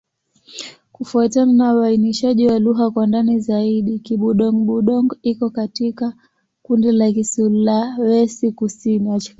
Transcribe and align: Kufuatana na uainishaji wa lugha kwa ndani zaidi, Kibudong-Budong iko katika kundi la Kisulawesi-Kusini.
Kufuatana 0.91 1.53
na 1.53 1.75
uainishaji 1.75 2.47
wa 2.47 2.59
lugha 2.59 2.91
kwa 2.91 3.07
ndani 3.07 3.39
zaidi, 3.39 3.99
Kibudong-Budong 3.99 5.17
iko 5.21 5.49
katika 5.49 6.13
kundi 6.61 6.91
la 6.91 7.11
Kisulawesi-Kusini. 7.11 9.09